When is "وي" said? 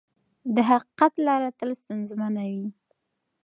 2.51-2.67